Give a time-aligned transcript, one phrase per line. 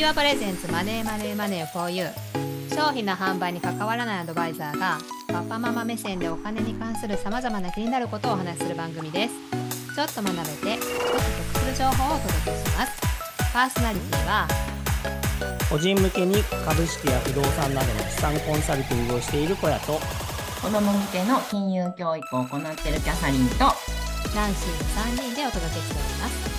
[0.00, 2.06] ーワプレゼンツマネーマネーマネー for you
[2.74, 9.34] 商品の販売に関わらないアドバイザーがパパママ目線でお金に関するさまざまな気になることをお話しする番組です。
[9.94, 13.14] ちょっと学べてちょっと得する情報をお届けします。
[13.52, 14.48] パーソナリティは
[15.70, 20.00] 個人向けに株式や不動産などの資産コンサルティングをしている小屋と
[20.60, 23.64] 子供向けの金融教育を行っているキャサリンと
[24.34, 26.53] ナンシーの3人でお届けしております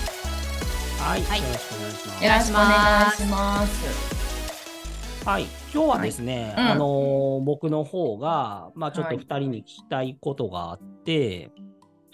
[0.98, 1.40] はい、はい。
[1.40, 2.24] よろしくお願いします。
[2.24, 5.26] よろしくお願いします。
[5.26, 6.64] はい、今日はですね、はい。
[6.64, 6.70] うん。
[6.70, 9.18] あのー僕の方が、まあ、ちょっとはい。
[9.18, 11.50] 2人に聞きたいことがあって、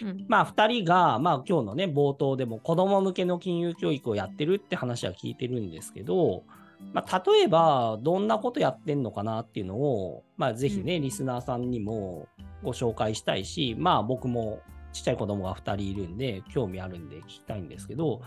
[0.01, 0.25] うん。
[0.29, 6.43] まあ、2人が、まあ、今日のね、冒頭でも子供向けの金融教育をやってるって話は聞いてるんですけど、
[6.93, 12.27] まあ、例えば、どんなことやってんのかなっていうのを、まあ、ぜひね、リスナーさんにも
[12.63, 14.61] ご紹介したいし、まあ、僕も
[14.93, 18.21] ちっちゃい子供が2人いるんで、興味あるんで聞きたいんですけど、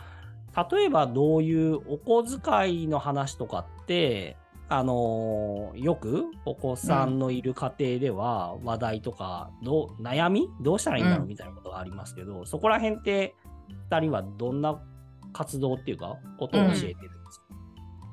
[0.72, 4.38] 例えばどういうお小遣いの話とかって、
[4.68, 10.48] あのーよくお子さんのいる家庭では話題とか、どう悩み？
[10.62, 11.22] どうしたらいいんだろう？
[11.24, 11.28] うん。
[11.28, 13.36] みたいなことがありますけど、そこら辺って
[13.92, 14.82] 2人はどんな
[15.34, 16.98] 活動っていうか、ことを教えてるんで
[17.32, 17.46] すか、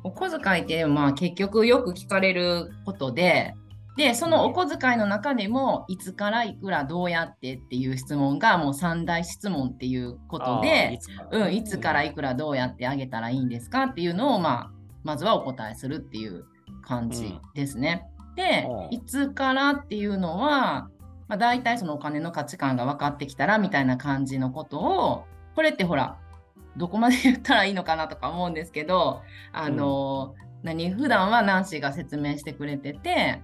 [0.04, 3.54] お小遣いってまあ結局よく聞かれることで、
[3.96, 11.46] でそのお小遣いの中でもいつからいくらどうやってっていう質問がもう三大質問っていうことでい、つから。
[11.46, 14.70] うん、いつからいくらどうやってあげたらいいんですかっていうのを、まあ、
[15.04, 16.44] まずはお答えするっていう
[16.82, 18.06] 感じですね。
[18.34, 20.88] でうんいつからっていうのは、
[21.28, 26.16] まあ、大体そのお金の価値観が分かってきたらみたいな感じのことをこれってほら
[26.78, 29.20] どこまで言ったらいいのかなとか思うんですけど
[29.52, 33.42] あの、何普段はナンシーが説明してくれてて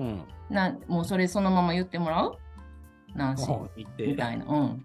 [0.00, 0.24] うん。
[0.54, 2.36] なもうそれそのまま言ってもらう？
[3.14, 3.70] ナンシーうん。
[3.76, 4.06] 言って。
[4.06, 4.44] みたいな。
[4.46, 4.84] うん。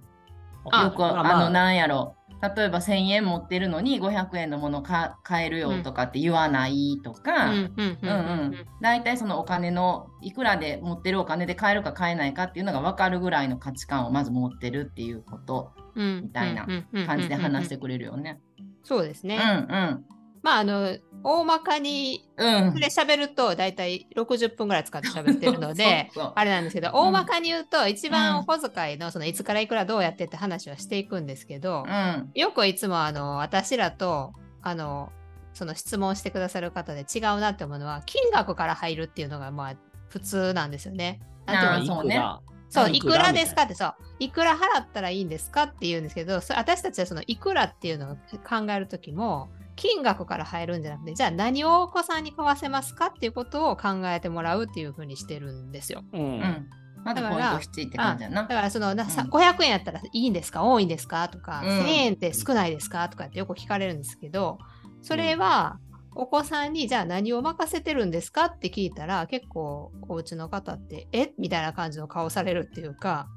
[0.71, 1.43] あよくあまあまあ。
[1.45, 2.15] のなんやろ。
[2.41, 8.13] 例えば1,000円持ってるのに500円のものか買えるよとかって言わないとか、うんうんうんう
[8.47, 15.71] ん大体そのお金のいくらで持ってるお金で買えるか買えないかっていうのが分かるぐらいの価値観をまず持ってるっていうこと。
[15.95, 16.67] みみたいな
[17.07, 18.41] 感じで話してくれるよね。
[18.59, 20.05] うんそうですね、うん
[20.45, 22.73] まああの大まかにうん。
[22.73, 26.91] それ喋ると大体60分ぐらい使って喋ってるので あれなんですけど、ん。
[26.93, 32.31] 大まかに言うと一うん番お小遣いのそのいつからいくらどうやってって話はしていくんですけど、うん。
[32.35, 35.11] よくいつもあの私らとあの
[35.53, 39.73] その質問してくださる方で違うなって思うのは金額から入るっていうのがまあ
[40.09, 41.21] 普通なんですよね。
[41.47, 42.21] あーそうね。
[42.69, 43.63] そう、いくらですか？
[43.63, 45.63] ってそう、いくら払ったらいいんですか？
[45.63, 56.03] って言うんですけど、そ私たちはそのいくらっていうのを考えるときも、金額から入るんじゃなくて、じゃあ何をお子さんに買わせますかっていうことを考えてもらうっていうふうにしてるんですよ。
[56.13, 56.17] う。
[56.17, 56.39] うん。
[56.39, 56.69] ん
[57.03, 58.43] まずポイント7って感じやな。
[58.43, 58.47] だ。
[58.47, 59.29] からそのなさうん。
[59.29, 60.63] 500円やったらいいんですか？
[60.63, 61.27] 多いんですか？
[61.29, 61.69] とか、うん。
[61.81, 63.07] 1000円って少ないですか？
[63.09, 64.57] とかってよく聞かれるんですけど、
[65.01, 65.77] それは
[66.15, 71.33] お子さんにじゃあ何を任せてるんですかって聞いたら結構お家の方ってえ？
[71.37, 73.27] みたいな感じの顔されるっていうか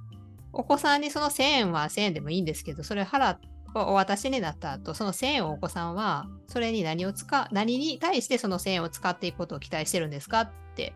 [0.52, 3.40] お子さんにその1000円は1000円でもいいんですけどそれ払っ
[3.74, 10.94] お渡しになった後その1000円をお子さんはそれに何を使う何に対してその1000円を使っていくことを期待してるんですかって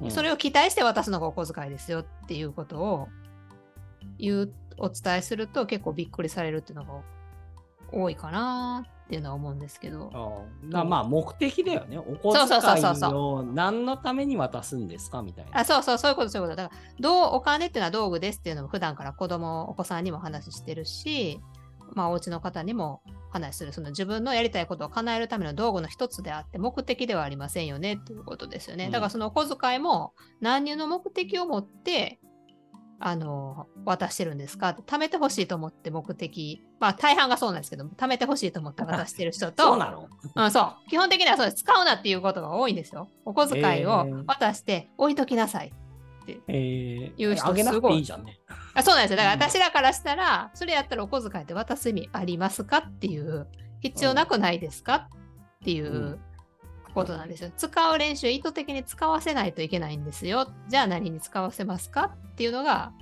[0.00, 3.08] うんそれを期待して渡すのがお小遣いですよっていうことを
[4.18, 7.02] 言うお伝えすると結構びっくりされるっていうのが
[7.92, 10.10] 多いかなっていうのは思うんですけど。
[10.12, 11.96] あだまあ目的だよね。
[11.98, 15.60] お小遣いを何のために渡すんですかみたいな。
[15.60, 21.40] あそうそうそういうことそういうことだからどうお金っていうのは道具ですっていうのも普段から子供お子さんにも話してるし
[21.94, 32.18] まあお家の方にも話するその自分のやりたいことを叶えるための道具の一つであって目的ではありませんよねっていうことですよね、うんだからそのお小遣いも何の目的を持って
[32.98, 34.70] あの渡してるんですか？
[34.70, 40.08] って貯めてほしいと思って目的まあ大半がそうなんですけど貯めてほしいと思って 渡してる人とそうなの？
[40.34, 40.88] うん、そう。
[40.88, 41.62] 基本的にはそうです。
[41.62, 43.08] 使うなっていうことが多いんですよ。
[43.26, 45.74] お小遣いを渡して置いときなさい。
[46.48, 48.40] え言う人あげなくすごいていいじゃんね。
[48.76, 49.16] あそうなんですよ。
[49.16, 53.46] だからうん私らからしたら、それやったらお小遣いって渡す意味ありますかっていう、
[53.80, 55.08] 必要なくないですかっ
[55.64, 56.20] ていううん
[56.96, 57.50] ことなんですよ。
[57.56, 60.48] 使う練習、意図的に使わせないといけないんですよ。
[60.68, 62.92] じゃあ何に使わせますかっていうのが、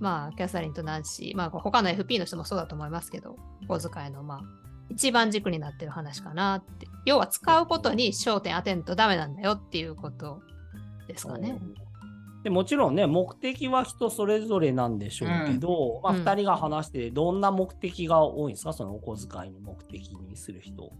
[0.00, 3.36] まあ、キャサリンとナンシー、まあ、他の FP の人もそうだと思いますけど、
[3.68, 4.40] お小遣いの、まあ、
[4.88, 6.88] 一番軸になってる話かなって。
[7.04, 10.40] 要は使うことに焦点当てんとダメなんだよっていうこと
[11.06, 11.58] ですかね。
[12.42, 20.92] でもちろんね、目的は人それぞれなんでしょうけど、まあ、うん2人が話して、どんな目的が多いんですか、そのお小遣いの目的にする人。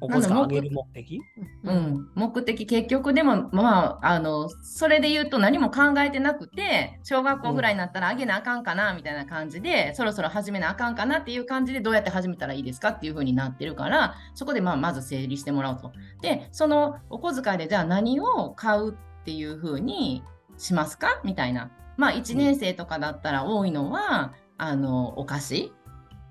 [0.00, 1.20] お小遣いあげる目的？
[1.64, 1.72] う。
[1.72, 15.92] ん、目的結局でもまああのそれで言うと何も考えてなくて小学校ぐらいになったらあげなあかんかなみたいな感じで、そろそろ始めなあかんかなっていう感じでどうやって始めたらいいですかっていう風になってるからそこでまあまず整理してもらうと。
[16.20, 18.96] でそのお小遣いでじゃあ何を買う
[19.26, 20.22] っていう風に
[20.56, 21.20] しますか？
[21.24, 21.72] みたいな。
[21.96, 25.72] まあ1年生とかだったら多いのは、あのお菓子。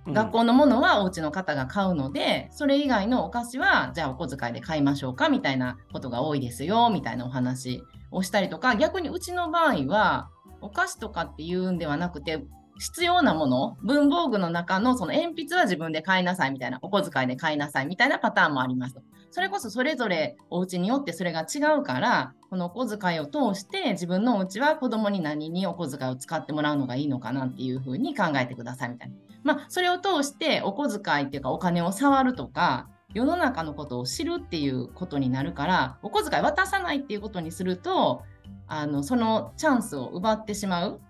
[0.07, 5.27] 学校のものはお家の方が買うので、それ以外のお菓子はじゃあお小遣いで買いましょうか？
[5.27, 6.89] みたいなことが多いですよ。
[6.89, 8.77] みたいなお話をしたりとか。
[8.77, 10.30] 逆にうちの場合は
[10.62, 12.45] お菓子とかっていうんではなくて
[12.80, 18.95] 必要なもの文房具の中のその鉛筆は自分で買いなさいみたいなお小遣いで買いなさいみたいなパターンもあります。
[19.35, 29.15] それこそそれぞれお家によってそれが違うからこのお小遣いを通して自分のお家は子供に何にお小遣いを使ってもらうのがいいのかなっていうふうに考えてくださいみたいな。
[29.43, 38.23] まあそれを通してお小遣いっていうかお金を触るとか世の中のことを知るっていうことになるからお小遣い渡さないっていうことにすると
[38.67, 41.01] あのそのチャンスを奪ってしまう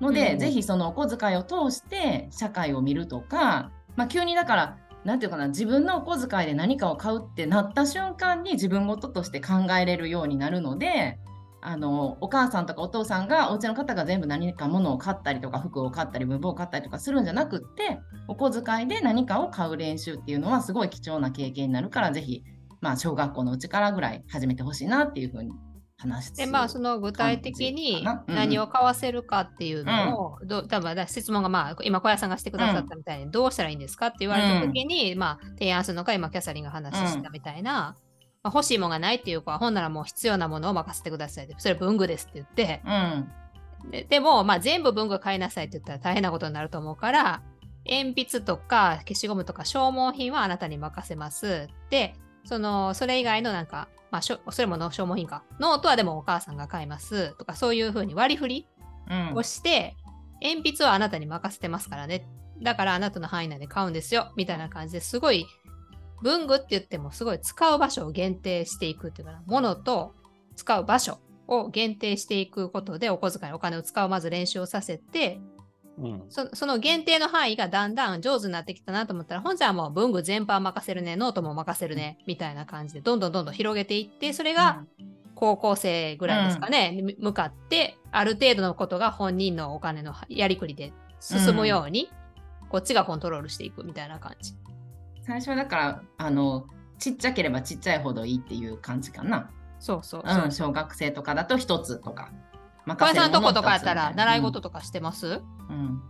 [0.00, 4.78] ので、うんぜひそのお小遣いを通して社会を見るとか、まあ、急にだから
[5.08, 11.18] なんていうかな自分のお小遣いで何かを買うってなった瞬間に自分事として考えれるようになるので
[11.62, 22.44] あのお母さんとかお父さんがお家の方が全部何か物を買ったりとか服を買ったり文房を買ったりとかするんじゃなくってお小遣いで何かを買う練習っていうのはすごい貴重な経験になるからぜひ、
[22.82, 25.52] まあ、小学校のうちからぐらい始めてほしいなっていうふうに
[25.98, 37.96] 話してでまあその具体的に何を買わせるかっていうのを、どう多分だ質問がまあ今小屋さんがしてくださったみたいにどうしたらいいんですかって言われた時に、まあ提案するのか今キャサリンが話したみたいな、
[38.42, 42.82] まあ、欲しいものがないっていう子はほんならもう必要なものを任せてくださいってそれ文具ですって言って。
[42.86, 43.28] うん。
[43.90, 47.42] ででも、まあ、全部文具買いなさいって言ったら大変なことになると思うから
[47.88, 55.44] 鉛筆とか消しゴムとか消耗品はあなたに任せますでそのそれ以外のなんか、まあ、しょそれもの消耗品か。
[55.60, 57.36] ノートはでもお母さんが買います。
[57.38, 58.68] とかそういうふうに割り振り
[59.10, 59.34] うん。
[59.34, 59.96] をして、
[60.42, 62.26] 鉛筆はあなたに任せてますからね。
[62.60, 64.32] だからあなたの範囲内で買うんですよ。
[64.36, 65.46] みたいな感じですごい
[66.22, 69.42] 文具って言ってもすごい使う場所を限定していくっていうかな。
[69.46, 70.14] ものと
[70.56, 75.40] 使う場所を限定していくことでお小遣いお金を使うまず練習をさせて
[75.98, 76.22] うん。
[76.28, 84.84] そその限定の範囲がだんだん上手になってきたなと思ったら、本じゃあもう文具全般任せるね、ノートも任せるね、みたいな感じで、どんどんどんどん広げていって、それが
[85.34, 92.10] 高校生ぐらいですかね、に向かって、ある程度のことが本人のお金のやりくりで進むように、
[92.68, 94.54] こっちがコントロールしていくみたいな感じ。
[95.22, 96.66] 最初はだからあの
[96.98, 99.50] ちっちゃければちっちゃいほどいいっていう感じかな。
[99.78, 100.44] そうそうそう。
[100.44, 102.32] うん、小学生とかだと一つとか。
[102.96, 106.02] 小林さんのとことかやったら、習い事とかしてます、うん。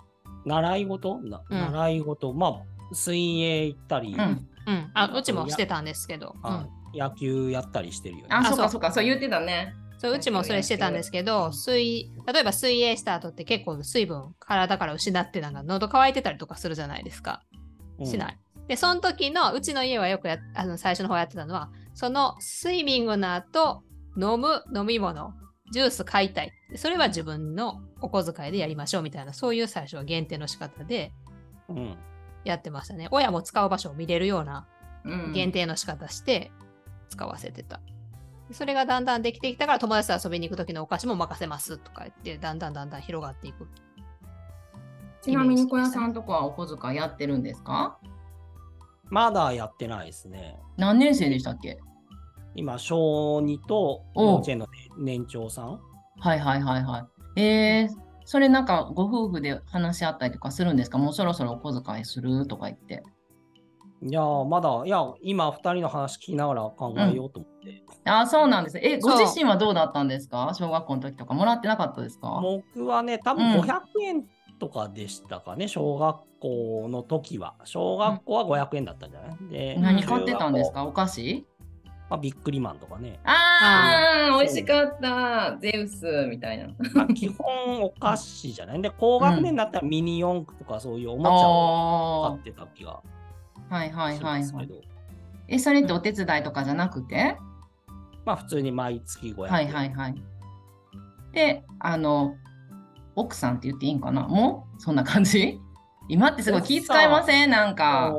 [0.44, 1.20] 習い事？
[1.50, 4.20] 習い事、まあ、水泳行ったり、うん。
[4.20, 4.48] うん。
[4.66, 8.28] うん、あうちもしてたんですけど、うあん、野球やったりしてるよね。
[8.30, 8.66] あ、そうそう。
[8.66, 9.74] かそうか、そう言ってたね。
[9.98, 17.42] そううちもそれしてたんですけど、水例えば水泳した後って結構水分体から失ってなんか喉乾いてたりとかするじゃないですか。
[17.98, 18.06] うん。
[18.06, 18.38] しない。
[18.68, 23.82] で、その時のうちの家はよくやあの最初の方やってたのは、そのスイミングの後
[24.16, 25.32] 飲む飲み物、
[25.70, 26.52] ジュース買いたい。
[26.76, 31.12] それは自分のお小遣いでやりましょうみたいな、そういう最初は限定の仕方で
[31.68, 31.96] うん。
[32.44, 33.08] やってましたね。
[33.10, 34.66] 親も使う場所を見れるような
[35.04, 36.52] うん限定の仕方して
[37.08, 37.80] 使わせてた。
[38.52, 43.68] それがだんだんできてきたから友達と遊びに行く時のお菓子も任せますとか言ってだんだんだんだん広がっていく。
[45.20, 47.98] ちなみに小屋さんとこはお小遣いやってるんですか？
[49.10, 50.56] まだやってないですね。
[50.76, 51.78] 何年生でしたっけ？
[52.58, 54.66] 今、小2と幼稚園の
[54.98, 55.80] 年長さん。
[56.20, 57.40] はいはいはいはい。
[57.40, 60.98] えー、それなんかご夫婦で話し合ったりとかするんですか？
[60.98, 63.02] もうそろそろお小遣いするとか言って。
[64.00, 67.82] いやー、まだ、いや、今、2人の話聞きながら考えようと思って。
[68.04, 68.82] あ、そうなんですね。
[68.84, 70.52] え、ご自身はどうだったんですか？
[70.54, 72.40] 小学校の時とかもらってなかったですか？
[72.40, 74.24] 僕はね、多分うん500円
[74.60, 77.54] とかでしたかね、小学校の時は。
[77.64, 79.36] 小学校は500円だったんじゃない？
[79.50, 80.84] で何買ってたんですか？
[80.84, 81.44] お菓子？
[82.10, 83.20] まあ、ビックリマンとかね。
[83.24, 85.58] あー美味しかった。
[85.60, 86.68] ゼウスみたいな。
[86.94, 88.80] まあ、基本お菓子じゃない？
[88.80, 93.02] で、高学年になったらミニ四駆とかそういうおもちゃをあ買ってた気が
[93.70, 94.68] あ、はいはいしはいはい。
[95.48, 97.36] え、それってお手伝いとかじゃなくて？
[98.24, 99.52] まあ、普通に毎月500円。
[99.52, 100.14] はいはいはい。
[101.32, 102.36] で、あの、
[103.16, 104.22] 奥さんって言っていいんかな？
[104.28, 104.66] も？
[104.78, 105.60] うそんな感じ？
[106.08, 107.50] 今ってすごい気遣いません？
[107.50, 108.14] なんか。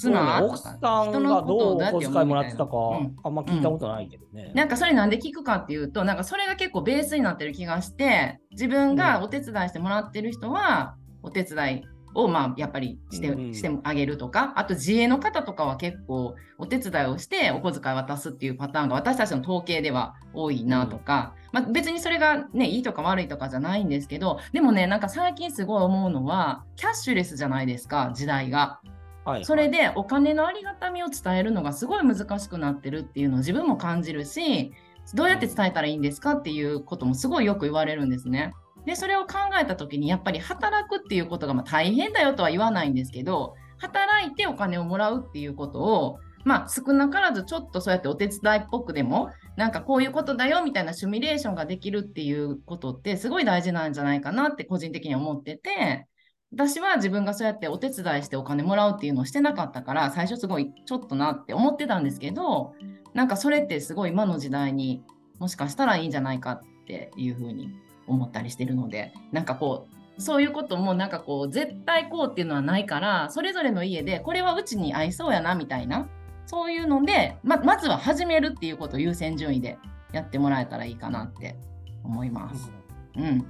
[0.00, 0.42] 妻？
[0.44, 0.78] 奥さん
[1.12, 3.16] がどうお小遣いもらってたかうん。
[3.24, 4.52] あんま聞いたことないけどね。
[4.54, 11.82] なんかそれなんで聞くかっていうと、なんかそれが結構ベースになってる気がして、自分がお手伝いしてもらってる人は、お手伝い
[12.14, 28.80] をまあやっぱりして,、うんしてあげるとかあと自営の方とかは結構お手伝いをしてお小遣い渡すっていうパターンが私たちの統計では多いなとか、まあ、別にそれがねいいとか悪いとかじゃないんですけどでもねなんか最近すごい思うのはキャッシュレスじゃないですか時代が。
[29.24, 34.72] はいそれでお金のありがたみを伝えるのがすごい難しくなってるっていうのを自分も感じるし
[35.14, 38.54] どうやって伝えたらいいんですかっていうこともすごいよく言われるんですね。
[38.86, 56.06] でそれを考えた時にやっぱり働くっていうことがまあ大変だよとは言わないんですけど働いてお金をもらうっていうことをまあ少なからずちょっとそうやってお手伝いっぽくでもなんかこういうことだよみたいなシミュレーションができるっていうことってすごい大事なんじゃないかなって個人的に思ってて
[56.52, 62.72] 私は自分がそうやってお手伝いしてお金もらうっていうのをしてなかったから最初すごいちょっとなって思ってたんですけど
[63.14, 65.02] なんかそれってすごい今の時代に
[65.38, 67.70] もしかしたらいいんじゃないかっていうふうに
[68.10, 69.86] 思ったりしてるのでなんかこ
[70.18, 76.08] うそういうこともなんかこう絶対こうっていうのはないからそれぞれの家でこれはうちに合いそうやなみたいな
[76.46, 79.78] そういうのでままずは始めるっていうことを優先順位で
[80.12, 81.56] やってもらえたらいいかなって
[82.02, 82.72] 思います。
[83.16, 83.46] うん、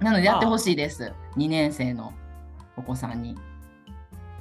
[0.00, 2.12] なのでやってほしいです、2年生の
[2.76, 3.36] お子さんに。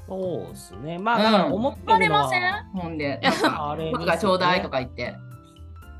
[0.07, 0.97] そうですね。
[0.97, 2.41] まあ、だから思ってるれません？
[2.73, 3.21] ほんで、
[3.91, 5.15] 僕がちょうだいとか言って。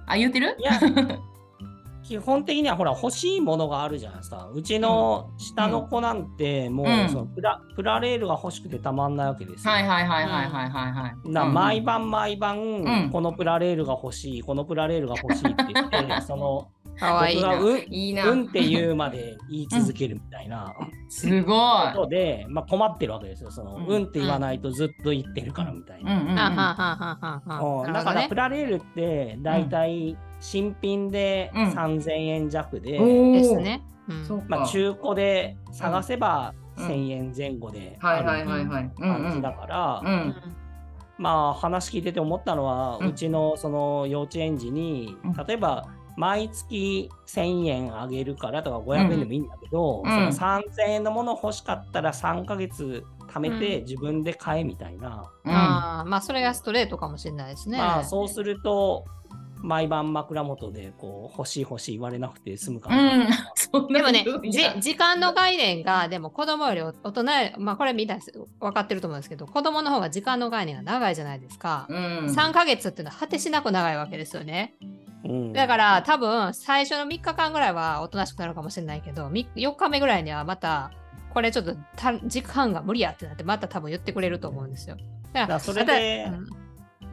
[0.08, 0.56] あ、言ってる？
[0.58, 0.80] いや、
[2.10, 4.50] 基本的にはほら欲しいものがあるじゃないですか。
[4.51, 9.72] うちの下の子なんて、もう、うんそのプラプラレールが欲しくてたまんないわけですよ。
[9.74, 11.54] はいはいはいはいはいはいはい。
[11.54, 17.50] 毎晩毎晩、んこのプラレールが欲しい、このプラレールが欲しいって言って、 そのかわいいな。
[17.50, 18.28] 僕がうんいいな。
[18.28, 20.74] うんって言うまで言い続けるみたいな
[21.10, 21.94] すごい。
[21.94, 23.51] ことで、まあ、困ってるわけですよ。
[23.51, 26.16] そのうんうんって言わないとずっと言ってるからみたいな。
[27.94, 31.72] だからプラレールって大体新品でうん。
[31.72, 32.98] 3000円弱で、
[33.34, 33.55] です。
[33.58, 33.81] ね。
[34.48, 36.88] まあ、中古で探せばうん。
[36.88, 38.84] 1000円前後であはいはいるはいはい。
[38.84, 38.91] うん
[39.24, 40.12] 感じだから、うん。
[40.12, 40.36] うん。
[41.17, 45.34] まあ話聞いてて思ったのは、ううんちのその幼稚園児にうん。
[45.46, 50.12] 例えば毎月1000円あげるからとか500円でもいいんだけど、うん。
[50.12, 53.84] その3000円のもの欲しかったら3ヶ月貯めてうん。
[53.84, 55.53] 自分で買えみたいな、うん。
[55.53, 57.77] あーまあそれがストレートかもしれないですね。
[57.77, 59.05] まあそうすると
[59.62, 63.30] 毎晩枕元でこう欲しい欲しい言われなくて済むかうな、ん。
[63.56, 64.25] そんなでもね
[64.80, 68.18] 時間の概念がでも子供より大人よりまあこれみんな
[68.60, 71.88] 分かってると思うんですけど子供の方が時間の概念が長いじゃないですか。
[71.89, 71.98] うん。
[72.28, 74.75] 3ヶ月っていうのは果てしなく長いわけですよね。
[75.25, 80.92] うんだから多分最初の3日間ぐらいはおとなしくなるかもしれないけどみ4日目ぐらいにはまた
[81.34, 84.96] これちょっとた時間が無理やってなってまた多分言ってくれると思うんですよ。
[85.34, 86.32] だだからそれで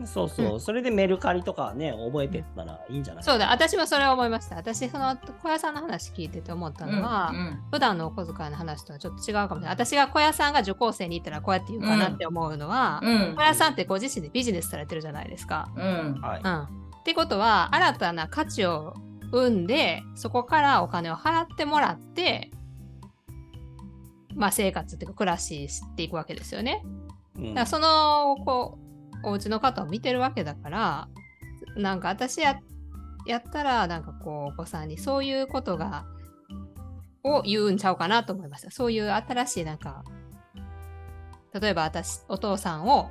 [0.04, 3.24] そうそう、うそれでメルカリとかね覚えてったらいいんじゃない？
[3.24, 4.56] そうだ私もそれは思いました。
[4.56, 9.70] 私その小屋さんの話聞いてて思ったのは、うん普段のお小遣いの話とはちょっと違うかもしれない。
[9.70, 13.34] 私が小屋さんが受講生に行ったらこうやって言うかなって思うのは、うん。
[13.36, 15.70] 小屋さんってご自身でビジネスされてるじゃないですか。
[15.76, 16.20] うん。
[16.20, 16.68] はいうん、っ
[17.04, 18.94] てことは新たな価値を
[19.32, 22.50] 生んでそこからお金を払ってもらって、
[24.34, 26.82] まあ、生活っていうか暮らししていくわけですよね。
[27.36, 28.85] うんだからそのこう
[29.22, 31.08] お家の方を見てるわけだから
[31.76, 32.58] なんか私や
[33.26, 36.04] やったらなんかこうお子さんにそういうことが
[37.24, 38.70] を言うんちゃうかなと思いました。
[38.70, 40.04] そういう新しいなんか
[41.58, 43.10] 例えば私お父さんを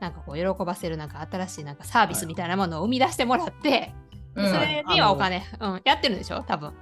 [0.00, 3.94] なんかこう喜ばせるなんか新しいなんかサービスみたいなものを生み出してもらって、
[4.34, 4.50] うん。
[4.50, 6.42] それにはお金、うん、やってるんでしょ？
[6.42, 6.72] 多分。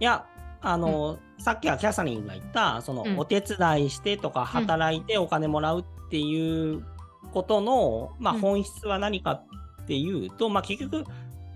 [0.00, 0.24] いや、
[0.60, 3.18] あの、さっきはキャサリンが言った、その、うん。
[3.18, 6.84] お手伝いしてとか、働いてお金もらうっていう
[7.32, 11.04] ことの、まあ、うん本質は何かっていうと、まあ、結局、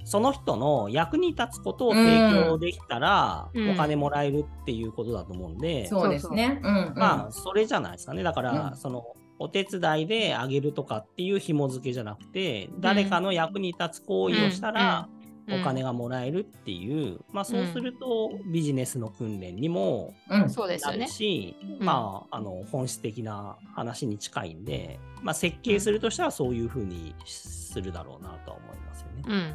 [0.04, 2.06] その人の役に立つことを提
[2.46, 6.60] 供できたら、うんお金もらえるっていうことだと思うんで、そうですね。
[6.62, 6.92] うん。
[6.96, 8.22] まあ、それじゃないですかね。
[8.22, 9.04] だから、うんその、
[9.38, 20.40] お手伝いであげるとかっていう紐付けじゃなくて、誰かの役に立つ行為をしたら、うんお金がもらえるっていう、まあそうするとビジネスの訓練にもうん。
[20.42, 21.10] なそうですよねる。
[21.10, 29.22] し、うんまああの本質的な話に近いんで、まあ設計するとしたらそういうふうにするだろうなとは思いますよね。
[29.26, 29.54] うん。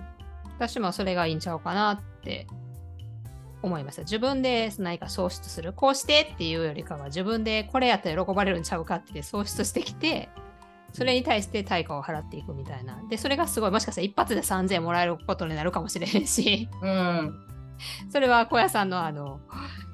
[0.58, 2.48] 私もそれがいいんちゃうかなって
[3.62, 4.02] 思いました。
[4.04, 5.74] 自分で何か創出する。
[5.74, 10.30] こうしてっていうよりかは自分でこれやったら喜ばれるんちゃうかって創出してきて、
[10.94, 13.02] それに対して対価を払っていくみたいな。
[13.10, 17.48] で、それがすごい、もしかしたら一発で3000円もらえることになるかもしれへんし、うん。
[18.10, 19.40] それは小屋さんのあの、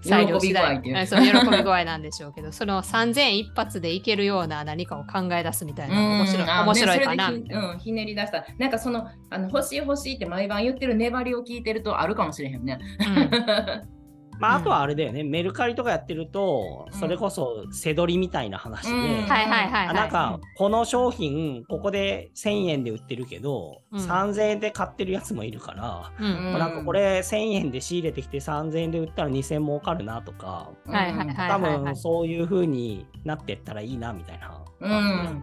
[0.04, 8.46] 喜び具合っていううんそう喜び具合なんでしょうけど、 その3000円一発でいけるような何かを考え出すみたいな、面白いあ面白いかなねうん、ひねり出した。
[8.58, 12.80] なんかその、あの欲しい欲しいって毎晩言ってる粘りを聞いてるとあるかもしれへんね。
[13.00, 13.90] うん
[14.40, 17.00] まあ、あとはあれだよね、メルカリとかやってると、うん。
[17.00, 19.00] それこそ背取りみたいな話で、うん。
[19.00, 19.94] はいはいはいあはい。
[19.94, 24.00] なんか、この商品、ここで1000円で売ってるけど、うん。
[24.00, 26.54] 3000円で買ってるやつもいるから、うん。
[26.54, 34.64] まあなんかこれ1000円で仕入れてきて3000円で売ったら2000円儲かるなとか、はいはいはい多分そういう風になってったらいいなみたいな。
[34.82, 35.42] うん、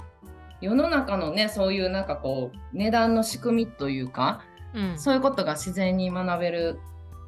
[0.60, 4.42] 世の中のねそういうなんかこう値段の仕組みというか
[4.74, 4.98] うん。
[4.98, 6.78] そういうことが自然に学べる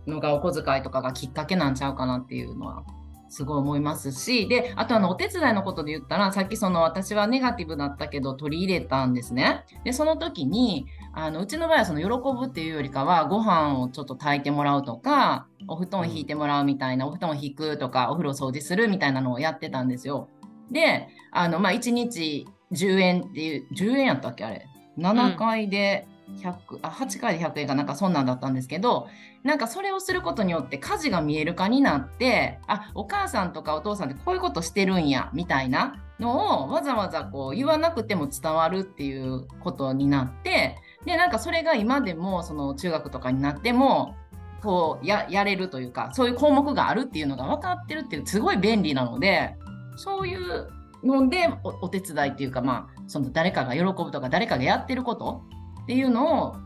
[0.07, 2.85] のがお小遣いとかがきっかけなんちゃうかなっていうのは
[3.33, 9.65] すごい思いますしであとあのお手伝いのことで言ったらさっきその私はネガティブだったけど取り入れたんですね。
[9.85, 20.29] でその時にあのうちの場合はその喜ぶっていうよりかはご飯をちょっと炊いてもらうとかお布団引いてもらうみたいな、お布団を引くとかお風呂掃除するみたいなのをやってたんですよ。
[20.71, 24.67] であのまあ1日10円っていう10円やったっけあれ
[24.99, 26.07] 7回で
[26.39, 29.09] 100、あ8回で100円かなんかそんなんだったんですけど
[29.43, 44.15] なんかそれをすることによって家事が見える化になってあお母さんとかお父さんってこういうことしてるんやみたいなのをわざわざこう言わなくても伝わるっていうことになってでなんかそれが今でもその中学とかになっても
[44.63, 49.57] こうやれるというかそういう項目があるっていうのが分かってるっていうすごい便利なので
[49.97, 50.69] そういう
[51.03, 55.43] のでおお手伝いっていうかまあその誰かが喜ぶとか誰かがやってること
[55.83, 56.57] っていうのを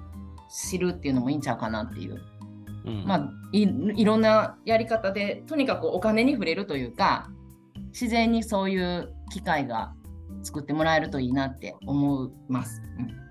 [0.50, 2.22] 知るっていうのもいいんちゃうかなっていう、
[2.84, 7.30] うんまあいいろんなやり方でとにかくお金に触れるというか
[7.88, 9.92] 自然にそういう機会が
[10.42, 12.82] 作ってもらえるといいなって思います。
[12.98, 13.26] うん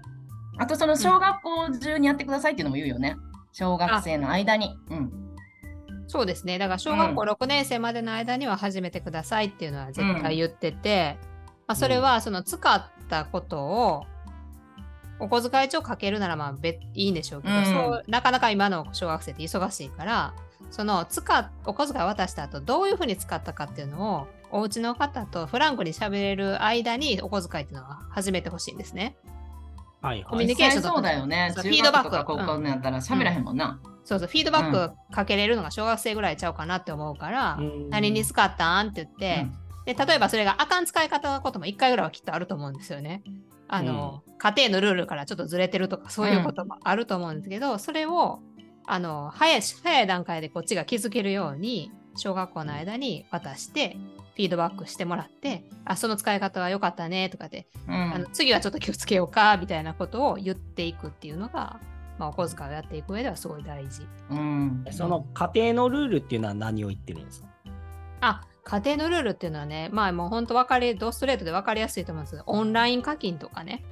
[0.58, 3.18] あとその小学校中にやってくださいっていうのも言うよね。
[3.52, 4.78] 小学生の間に。
[4.90, 5.12] うん。
[6.08, 6.58] そうですね。
[6.58, 11.18] だから小学校6年生までの間には始めてくださいっていうのは絶対言ってて、
[11.68, 14.04] まあ、それはその使ったことを
[15.20, 20.34] お小遣い帳かけるならまあ別いいんでしょうけど、うんそうなかなか今の小学生って忙しいから
[20.72, 29.16] その使っお小遣い渡した後どういうふうに使ったかっていうのをお家の方とフランクに喋れる間にお小遣いっていうのは始めてほしいんですね。
[30.02, 30.46] はいコミュはい。
[30.48, 31.52] ニケーションそうだよね。
[31.56, 33.80] フィードバック高校になったら喋らへんもんな。
[34.04, 39.48] そうそうフィードバックかけれるのが小学生ぐらいちゃうかなって思うから、うん何に使ったんって言って、
[39.94, 43.24] で例えばそれがあかん使い方のことも1回ぐらいはきっとあると思うんですよね。
[43.68, 48.42] あの、家庭のルールからちょっとずれてるとかそういうこともあると思うんですけど、それを
[48.86, 53.98] あの早い早い段階でこっちが気づけるように小学校の間に渡して
[54.36, 58.14] フィードバックしてもらってあその使い方は良かったねとかで、うん。
[58.14, 61.80] あの次はちょっと気をつけようかみたいなことを言っていくっていうのが、
[62.20, 64.06] まあ、お小遣いをやっていく上ではすごい大事。
[64.30, 64.86] うん。
[64.92, 67.48] その家庭のルールっていうのは何を言ってるんですか？
[68.22, 73.86] あ家庭のルールっていうのはね、まあもう本当分かり、ドストレートで分かりやすいと思うんですけど、オンライン課金とかね、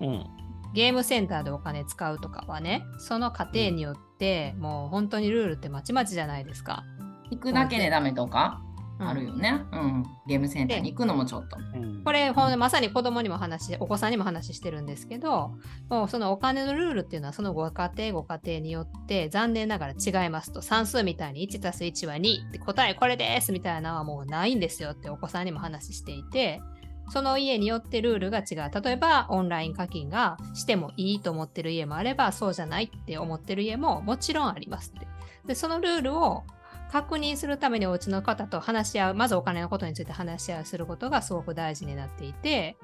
[0.00, 0.26] うん。
[0.72, 6.84] ゲームセンターでお金使うとかはね、その家庭によって、もう本当にルールってまちまちじゃないですか。
[7.30, 8.62] 行くだけでダメとか？
[8.64, 8.69] うん
[9.00, 9.62] あるよね。
[9.72, 10.04] うん。
[10.26, 11.56] ゲームセンターに行くのもちょっと。
[11.74, 15.52] うんこれ、ほんまさに子供にも話、お子さんにも話してるんですけど、
[15.88, 26.62] もうそのお金のルールっていうのは、そのご家庭、ご家庭によって残念ながら違いますと、算数みたいに1たす1は2って答えこれですみたいなのはもうないんですよってお子さんにも話していて、
[27.10, 28.82] その家によってルールが違う。
[28.82, 35.06] 例えば、オンライン課金がしてもいいと思ってる家もあれば、そうじゃないって思ってる家ももちろんありますって。
[35.46, 36.44] で、そのルールを
[36.90, 42.76] 確認するためにお家の方と話し合う、まずお金のことについて話し合うすることがすごく大事になっていて、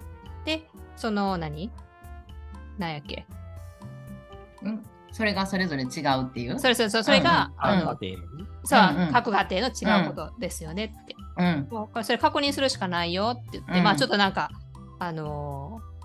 [0.44, 1.70] で、その何？
[2.78, 3.26] 何やっけ？
[4.62, 4.82] うん。
[5.12, 6.58] それがそれぞれ違うっていう？
[6.58, 8.26] それそれそれそれが、うんうんあのあ家庭に
[8.64, 11.16] そう、うんうん各家庭の違うことですよねって。
[11.38, 12.04] うん。
[12.04, 14.50] それ確認するしかないよって言って、うんまあちょっとなんか、
[14.98, 15.95] あのー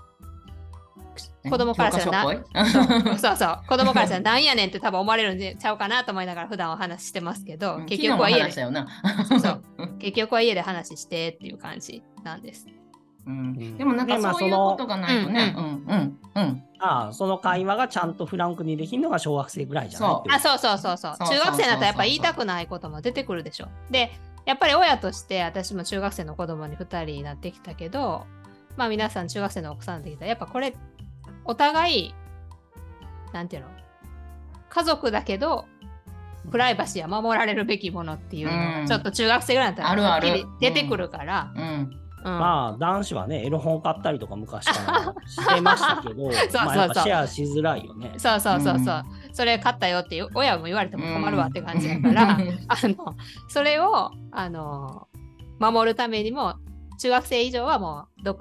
[1.49, 3.17] 子供からしたらな。
[3.17, 7.85] そうそう、 子供からしたらなんやねんって多分思われるんでちゃうかなと思いながら普段お話ししてますけど、うん。
[7.85, 8.51] 結局は家で。
[8.51, 9.39] 昨日も話した、よな。
[9.39, 12.67] そう結局は家で話してっていう感じなんです。
[13.25, 13.77] うん。
[13.77, 15.53] でもなんかそういうことがないとね。
[15.55, 15.65] ううん。
[15.65, 16.63] うんうん。
[16.79, 20.59] ああその会話がちゃんとフランクにできるのが小学生ぐらいじゃないそう。
[20.59, 20.97] そうそうそう。
[20.97, 21.15] そう。
[21.17, 23.67] そうそう中学生になったらやっぱ言いたくないことも出てくるでしょ。
[23.89, 24.11] で、
[24.45, 28.25] やっぱり親として私も中学生の子供に2人になってきたけど、
[28.77, 30.73] まあ皆さん中学生のお子さんになってきたら、やっぱこれ、
[31.45, 32.15] お互い、
[33.33, 33.69] なんていうの？
[34.69, 35.65] 家族だけど、
[36.49, 38.81] プライバシーは守られるべきものっていうのうん。
[38.83, 40.19] が、ちょっと中学生ぐらいになったら、
[40.59, 41.61] 出てくるから、うん。
[42.23, 42.39] うん。
[42.39, 48.13] まあ男子はねエロ本買ったりとか昔からしてましたけど そうそうまあやっぱシェアしづらいよね。
[48.17, 52.59] そうそうそうそう、うそれ買ったよっていう親も言われても困るわって感じだから、うん。
[52.67, 53.15] あの
[53.47, 55.07] それをあの
[55.59, 56.55] 守るためにも
[56.99, 58.39] 中学生以上はもうど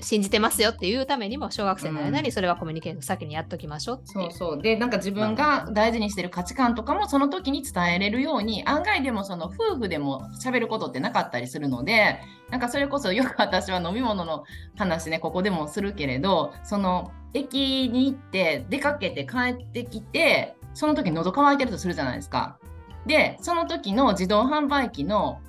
[0.00, 4.00] 信じてますよっていうためにも小学生の間にそれはコミュニケーション先にやっときましょうう。
[4.04, 14.44] そうそうでなんか自分が大事にしてる価値観とかもその時に伝えれるように案外でもその夫婦でも喋ることってなかったりするのでなんかそれこそよく私は飲み物の
[14.76, 22.58] 話ねここでもするけれどその駅に行って出かけて帰ってきてその時喉乾いてるとするじゃないですか。
[23.06, 25.40] でその時の自動販売機の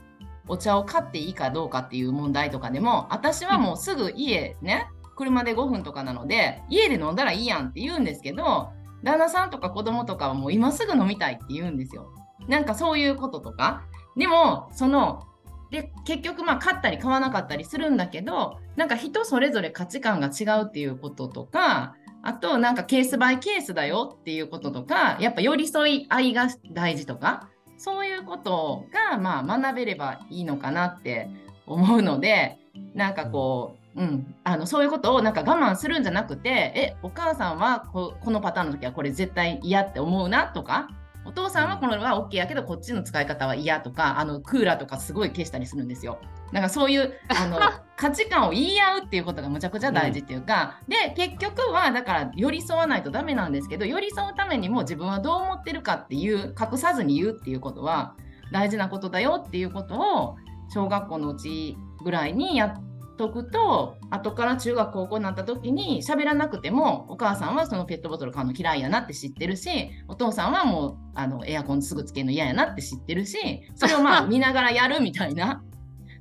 [0.49, 8.69] お茶を買っていいかどうかっていう問題とかでも私はもうすぐ家ね車で5分とかなので家で飲んだらいいやんって言うんですけど
[9.03, 12.11] 旦那さんとか子供とかはもう今すぐ飲みたいって言うんですよ。
[12.47, 13.83] なんかそういうこととか
[14.17, 15.23] でもその
[15.71, 31.29] で結局まあ買ったり買わなかったりするんだけどなんか人それぞれ価値観が違うっていうこととかあとなんかケースバイケースだよっていうこととかやっぱ寄り添い合いが大事とかそういうことがまあ学べればいいのかなって
[31.65, 32.57] 思うので
[32.93, 40.89] なんかこう、うん、あのそういうことをなんか我慢するんじゃなくてえお母さんはここのパターンの時はこれ絶対嫌って思うなとか
[41.25, 46.19] お父さんはこれは OK やけどこっちの使い方は嫌とかあのクーラーとかすごい消したりするんですよ。
[46.51, 47.59] なんかそういうあの
[47.95, 58.15] 価値観を言い合うっていうことがむちゃくちゃ大事っていうか、で結局はだから寄り添わないとダメなんですけど寄り添うためにも自分はどう思ってるかっていう隠さずに言うっていうことは
[58.51, 60.37] 大事なことだよっていうことを
[60.69, 62.88] 小学校のうちぐらいにやっ
[63.19, 73.37] とくと後から中学高校になった時に喋らなくてもお母さんはそのペットボトル買うの嫌いやなって知ってるしお父さんはもうあのエアコンすぐつけるの嫌やなって知ってるし
[73.75, 75.61] それをまあ 見ながらやるみたいな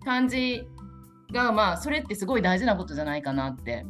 [0.04, 0.66] 感じ
[1.32, 3.86] がまあそれってすごい大事なことじゃないかなって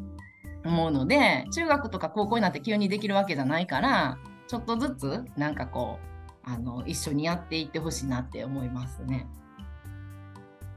[0.66, 4.18] 思うので中学とか高校になって急にできるわけじゃないから
[4.49, 5.99] ちょっとずつなんかこ
[6.47, 9.27] うあの一緒にやっていってほしいなって思いますね。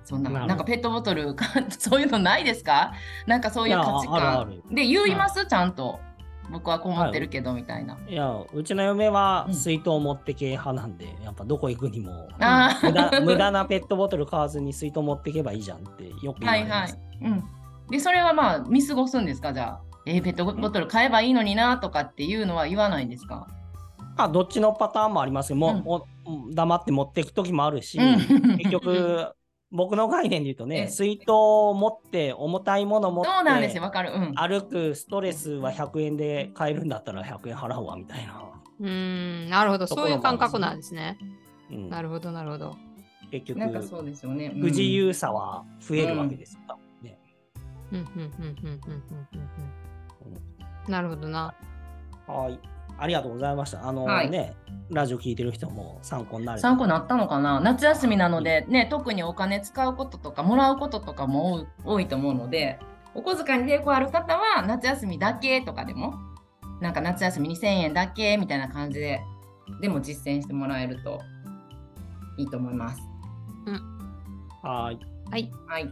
[0.04, 1.46] そんななんかペットボトル か
[1.78, 2.92] そういうのないですか？
[3.28, 4.50] なんかそういう価値観。
[4.50, 5.46] るで言います？
[5.46, 6.00] ちゃんと。
[6.52, 7.98] 僕はこう思ってるけどみたいな。
[8.10, 8.14] い。
[8.14, 9.54] や、うちの嫁はうん。
[9.56, 16.68] 水筒持ってけ派なんで、やっぱどこ行くにも、あ無駄無駄なペットボトル買わずに水筒持ってけばいいじゃんってよく言わはいはい。
[16.68, 17.00] れます。。
[17.22, 17.44] うん。
[17.90, 19.54] で、それはまあ見過ごすんですか？
[19.54, 19.82] じゃあ。
[20.08, 23.48] えーペットボトル買えばいいのになとかっていうのは言わないんですか、
[24.18, 28.58] まあ、どっちのパターンもありますけど、もううん黙って持っていく時もあるし、うん。
[28.58, 29.32] 結局、
[29.72, 34.12] 僕の概念で言うとえね、水筒を持って、重たいもの持って、そうなんですよ、わかる。
[34.14, 34.34] うん。
[34.36, 38.42] 歩くストレスは100円で買えるんだったら100円払うわみたいな。
[38.80, 38.88] うー
[39.48, 39.88] ん、なるほど。
[39.88, 41.18] そういう感覚なんですね。
[41.72, 42.76] うん、なるほど、なるほど。
[43.32, 44.48] 結局、なんかそうですよね。
[44.54, 46.62] うん不自由さは増えるわけですよ。
[46.68, 47.20] 多分ね
[47.92, 49.04] うん、うん、うん、うん、うん、うん、
[50.86, 50.92] うん。
[50.92, 51.54] なるほどな。
[52.28, 52.60] はい。
[53.02, 53.88] ありがとうございました。
[53.88, 54.54] あのはいね、
[54.92, 56.60] ラジオ聞いてる人も参考になる。
[56.60, 57.60] 参考になったのかな？
[57.60, 62.80] 夏休みなので、ね、特にお金使うこととかもらうこととかも多いと思うので
[63.16, 66.14] お小遣いに抵抗ある方は夏休みだけとかでも
[66.80, 69.22] なんか夏休み2000円だけみたいな感じで
[69.82, 71.22] でも実践してもらえると
[72.38, 73.02] いいと思います。
[74.62, 75.00] はい。
[75.32, 75.90] はい、はい、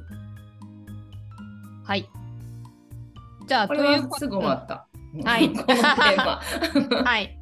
[1.85, 2.09] はい。
[3.47, 4.88] じゃあ、ことれいうことはすぐ終わった。
[5.23, 6.41] はい このテーマ。
[7.03, 7.35] はい。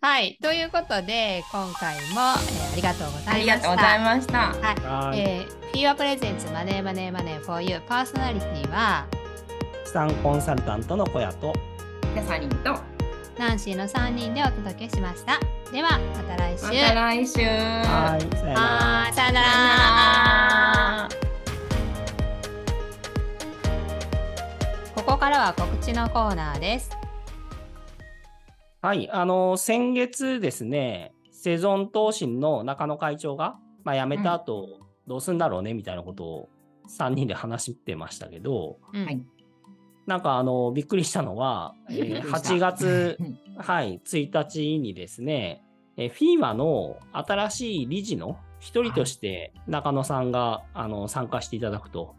[0.00, 0.38] はい。
[0.42, 3.32] ということで、今回も、えーありがとうございました。
[3.32, 4.38] ありがとうございました。
[4.38, 5.18] はい。
[5.20, 9.04] えー、フィーワプレゼンツマネーマネーマネー for you パーソナリティは
[9.84, 11.52] 資産コンサルタントの小屋と、
[12.14, 12.78] キャサリンと
[13.38, 15.38] ナンシーの3人でお届けしました。
[15.72, 16.64] ではまた来週。
[16.66, 17.40] また来週。
[17.40, 18.36] はい。
[18.36, 18.60] さよなら。
[18.60, 19.48] はーいさよなら。
[19.48, 19.72] さよ
[21.08, 21.08] なら
[24.94, 26.97] ここからは告知のコーナーです。
[28.80, 29.10] はい。
[29.10, 36.48] あの、先月ですね、セゾン東進の中野会長が、まあ、辞めた後、どうすんだろうねみたいなことを
[36.88, 39.22] 3人で話してましたけど、うんはい
[40.06, 45.62] なんかあの、びっくりしたのは、 えーびっくりした8月うんはい、1日にですね、
[45.98, 52.14] えー、FIMA の新しい理事の一人として中野さんが、あの参加していただくと。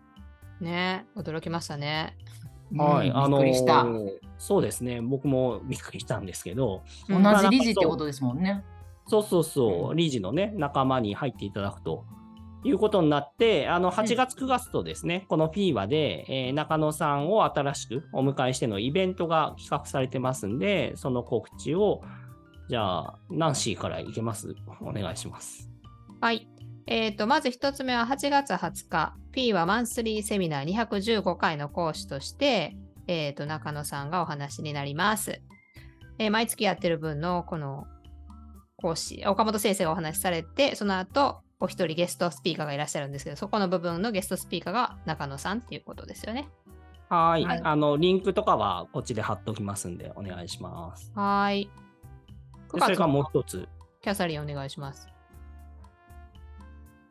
[0.62, 2.15] ね驚きましたね。
[2.74, 3.86] はい、うんあのびっくりした。
[4.38, 8.64] そうですね、僕もびっくりしたんですけど、同うんじ理事ってことですもんね。
[9.08, 12.06] そうそうそうう、ん理事のね、仲間に入っていただくと
[12.64, 22.02] いうことになって、あの8月、9月とですね、この FIMA で、えー中野さんを新しくお迎えしてのイベントが企画されてますんで、その告知を、
[22.70, 24.56] じゃあ、ナンシーからいけます？
[24.82, 25.70] お願いします。
[26.22, 26.48] はい。
[26.91, 32.75] えー、とまず1つ目は8月20日、P はマンスリーセミナー215回の講師として、
[33.06, 35.39] えー、と中野さんがお話になります。
[36.17, 37.86] えー毎月やってる分のこの
[38.75, 46.49] 講師、岡本先生がお話しされて、その後、お一人ゲストスピーカーがいらっしゃるんですけど、そこの部分のゲストスピーカーが中野さんっていうことですよね。
[47.10, 47.45] はい。
[47.45, 51.12] はいあの、リンクとかはこっちで貼っときますんで、お願いします。
[51.15, 51.69] はーい。
[52.73, 53.67] でそれからもう一つ。
[54.02, 55.08] キャサリンお願いします。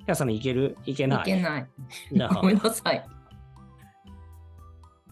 [0.09, 1.21] キャサリンいけるいけない？
[1.21, 1.67] いけない。
[2.41, 3.05] ごめんなさい。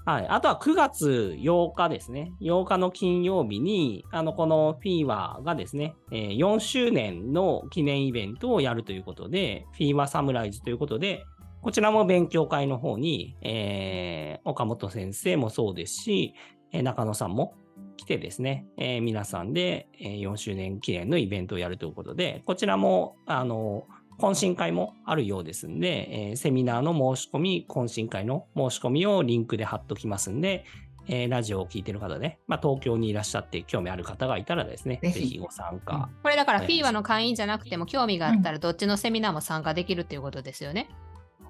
[0.07, 0.27] はい。
[0.27, 2.33] あとは9月8日ですね。
[2.41, 11.27] 8日の金曜日に、あの、このフィーワーがですね、えー4周年の記念イベントをやるということで、フィーワーサムライズということで、
[11.61, 16.33] こちらも勉強会の方に、えー岡本先生もそうですし、
[16.73, 17.53] えー中野さんも
[17.99, 23.85] 来てですね、えー皆さんで、えー4周年記念のイベントをやるということで、こちらも、あの、
[24.19, 30.65] 懇親会もあるようですんで、えーセミナーの申し込み、懇親会の申し込みをリンクで貼っときますんで、
[31.09, 36.09] えーラジオを聞いてる方で、まあ、東京にいらっしゃって興味ある方がいたらですね、ぜひぜひご参加。
[36.23, 40.89] これだからはい FIWA の会員じゃなくても興味があったらどっちのセミナーも参加できるっていうことですよね。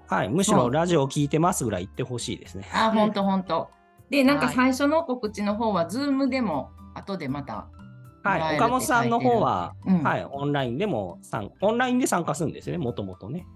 [0.09, 2.68] はい、むしろラジオを聞いてますぐらい言ってほしいですね。
[2.72, 3.70] あ、うんほんとほんと。
[4.11, 7.66] で、なんかはい最初の告知の方は、ズームでも、後でまた。
[8.27, 13.47] はい、岡本さんの方は、うんはい、オンラインでも参、オンラインで参加するんですね、もともとね。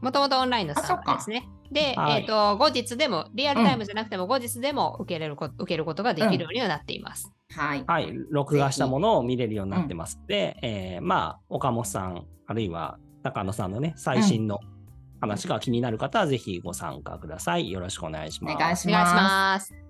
[0.00, 1.48] もともとオンラインの参加ですね。
[1.72, 7.32] で、はいえっ、と、後日でも、リアルタイムじゃなくても後日でも受けれるこ受けることができるようにはなっています。
[7.54, 7.84] はい。
[7.86, 14.60] はい、録画したものを見れるようになってますので、えーまあ、岡本さん、あるいは中野さんのね、最新の
[15.20, 17.70] 話が気になる方は、ぜひご参加ください。
[17.70, 18.56] よろしくお願いします。
[18.56, 18.88] お願いし。
[18.88, 19.83] ます。